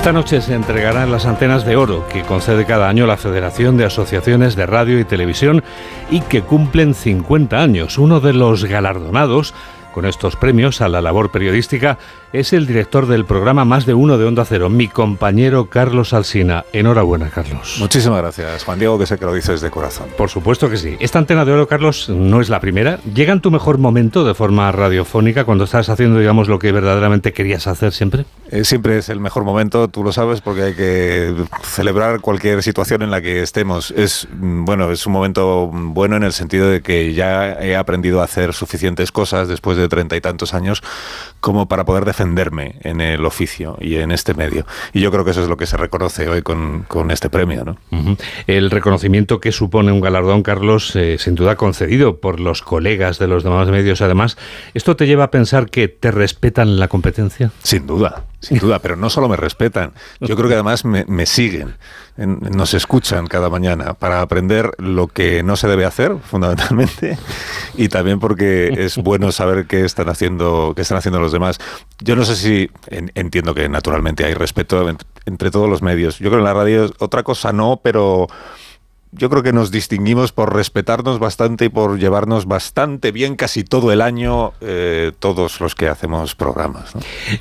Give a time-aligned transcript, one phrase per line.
[0.00, 3.84] Esta noche se entregarán las antenas de oro que concede cada año la Federación de
[3.84, 5.62] Asociaciones de Radio y Televisión
[6.10, 7.98] y que cumplen 50 años.
[7.98, 9.52] Uno de los galardonados
[9.92, 11.98] con estos premios a la labor periodística
[12.32, 16.64] es el director del programa Más de Uno de Onda Cero, mi compañero Carlos Alsina.
[16.72, 17.76] Enhorabuena, Carlos.
[17.80, 20.08] Muchísimas gracias, Juan Diego, que sé que lo dices de corazón.
[20.16, 20.96] Por supuesto que sí.
[21.00, 23.00] Esta antena de oro, Carlos, no es la primera.
[23.14, 27.32] ¿Llega en tu mejor momento de forma radiofónica cuando estás haciendo, digamos, lo que verdaderamente
[27.32, 28.26] querías hacer siempre?
[28.50, 33.02] Eh, siempre es el mejor momento, tú lo sabes, porque hay que celebrar cualquier situación
[33.02, 33.90] en la que estemos.
[33.92, 38.20] Es, mm, bueno, es un momento bueno en el sentido de que ya he aprendido
[38.20, 40.82] a hacer suficientes cosas después de treinta y tantos años
[41.40, 44.66] como para poder defenderme en el oficio y en este medio.
[44.92, 47.64] Y yo creo que eso es lo que se reconoce hoy con, este premio.
[47.64, 47.76] ¿no?
[48.46, 53.26] El reconocimiento que supone un galardón, Carlos, eh, sin duda concedido por los colegas de
[53.26, 54.36] los demás medios, además,
[54.74, 57.50] ¿esto te lleva a pensar que te respetan la competencia?
[57.62, 58.24] Sin duda.
[58.40, 61.76] Sin duda, pero no solo me respetan, yo creo que además me, siguen,
[62.16, 67.18] nos escuchan cada mañana para aprender lo que no se debe hacer, fundamentalmente,
[67.74, 71.58] y también porque es bueno saber qué están haciendo, qué están haciendo los demás.
[71.98, 74.88] Yo no sé si entiendo que naturalmente hay respeto
[75.26, 76.18] entre todos los medios.
[76.18, 78.26] Yo creo que en la radio otra cosa no, pero
[79.12, 83.90] yo creo que nos distinguimos por respetarnos bastante y por llevarnos bastante bien casi todo
[83.90, 86.92] el año eh, todos los que hacemos programas.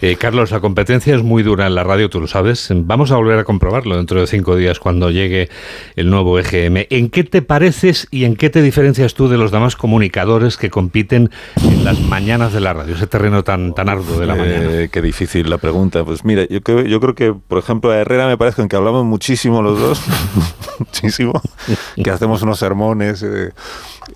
[0.02, 2.70] Eh, Carlos, la competencia es muy dura en la radio, tú lo sabes.
[2.74, 5.50] Vamos a volver a comprobarlo dentro de cinco días cuando llegue
[5.96, 6.88] el nuevo EGM.
[6.90, 10.72] ¿En qué te pareces y en qué te diferencias tú de los demás comunicadores que
[10.72, 11.30] compiten
[11.64, 14.66] en las mañanas de la radio, ese terreno tan, tan arduo de la mañana?
[14.72, 16.04] Eh, qué difícil la pregunta.
[16.04, 19.06] Pues mira, yo creo, yo creo que, por ejemplo, a Herrera me parece que hablamos
[19.06, 20.02] muchísimo los dos,
[20.80, 21.40] muchísimo.
[22.04, 23.52] que hacemos unos sermones, eh,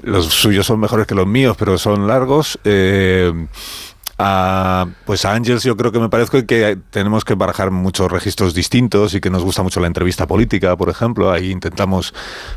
[0.02, 2.60] los suyos son mejores que los míos, pero son largos.
[2.64, 3.32] Eh,
[4.18, 8.54] a, pues a Ángels yo creo que me parece que tenemos que barajar muchos registros
[8.54, 11.32] distintos y que nos gusta mucho la entrevista política, por ejemplo.
[11.32, 12.14] Ahí intentamos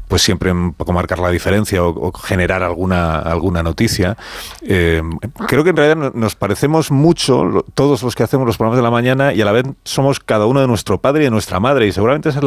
[0.09, 4.17] pues siempre un poco marcar la diferencia o, generar alguna, alguna noticia.
[4.63, 5.03] Eh,
[5.47, 8.91] creo que en realidad nos parecemos mucho todos los que hacemos los programas de la
[8.91, 11.87] mañana y a la vez somos cada uno de nuestro padre y de nuestra madre
[11.87, 12.39] y seguramente esa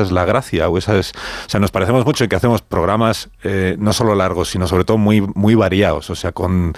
[0.00, 1.12] es la, gracia o esa es,
[1.46, 4.84] o sea, nos parecemos mucho en que hacemos programas eh, no solo largos, sino sobre
[4.84, 6.72] todo muy, muy variados, o sea, con,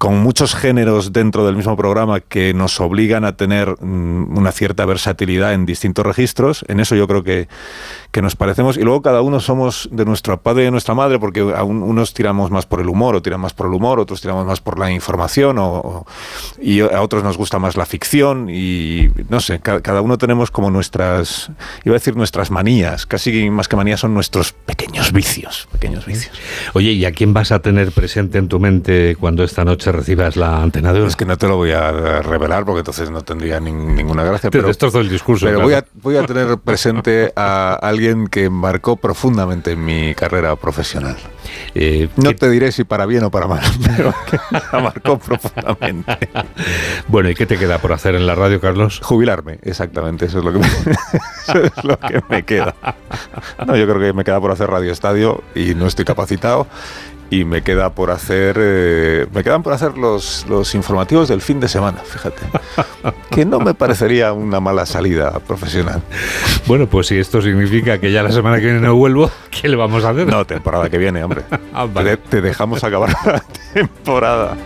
[0.00, 4.86] con muchos géneros dentro del mismo programa que nos obligan a tener mm, una cierta
[4.86, 6.64] versatilidad en distintos registros.
[6.68, 7.48] En eso yo creo que,
[8.10, 8.78] que nos parecemos.
[8.78, 12.14] Y luego cada uno somos de nuestro padre y de nuestra madre, porque a unos
[12.14, 14.78] tiramos más por el humor, o tiran más por el humor, otros tiramos más por
[14.78, 16.06] la información, o,
[16.58, 18.48] y a otros nos gusta más la ficción.
[18.48, 21.50] Y no sé, cada, uno tenemos como nuestras,
[21.84, 25.68] iba a decir nuestras manías, casi más que manías son nuestros pequeños vicios.
[25.72, 26.34] Pequeños vicios.
[26.72, 30.36] Oye, ¿y a quién vas a tener presente en tu mente cuando esta noche recibas
[30.36, 33.60] la antena de Es que no te lo voy a revelar porque entonces no tendría
[33.60, 34.50] ninguna gracia.
[34.50, 35.46] pero esto es todo el discurso.
[35.46, 41.16] Pero voy, a, voy a tener presente a alguien que marcó profundamente mi carrera profesional.
[41.74, 43.62] Eh, no te diré si para bien o para mal,
[43.96, 44.38] pero que
[44.72, 46.28] la marcó profundamente.
[47.08, 49.00] Bueno, ¿y qué te queda por hacer en la radio, Carlos?
[49.02, 52.74] Jubilarme, exactamente, eso es lo que me, eso es lo que me queda.
[53.66, 56.66] No, yo creo que me queda por hacer Radio Estadio y no estoy capacitado
[57.30, 61.60] y me queda por hacer eh, me quedan por hacer los, los informativos del fin
[61.60, 62.42] de semana fíjate.
[63.30, 66.02] Que no me parecería una mala salida profesional.
[66.66, 69.76] Bueno pues si esto significa que ya la semana que viene no vuelvo ¿qué le
[69.76, 70.26] vamos a hacer?
[70.26, 71.42] no temporada que viene hombre.
[71.72, 71.86] Ah,
[72.28, 74.56] te, dejamos acabar la temporada.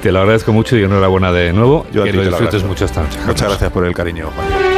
[0.00, 1.84] Te lo agradezco mucho y enhorabuena de nuevo.
[1.92, 3.18] Yo que lo disfrutes mucho esta noche.
[3.26, 4.75] Muchas gracias por el cariño Juan